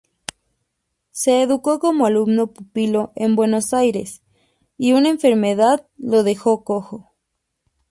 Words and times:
Se 1.11 1.43
educó 1.43 1.77
como 1.77 2.07
alumno 2.07 2.47
pupilo 2.51 3.11
en 3.15 3.35
Buenos 3.35 3.71
Aires, 3.71 4.23
y 4.75 4.93
una 4.93 5.09
enfermedad 5.09 5.85
lo 5.95 6.23
dejó 6.23 6.63
cojo. 6.63 7.11